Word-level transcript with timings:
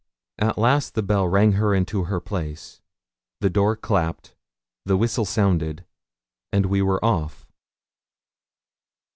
At 0.39 0.57
last 0.57 0.95
the 0.95 1.03
bell 1.03 1.27
rang 1.27 1.51
her 1.51 1.75
into 1.75 2.05
her 2.05 2.19
place, 2.19 2.81
the 3.39 3.51
door 3.51 3.75
clapt, 3.77 4.33
the 4.83 4.97
whistle 4.97 5.25
sounded, 5.25 5.85
and 6.51 6.65
we 6.65 6.81
were 6.81 7.05
off. 7.05 7.45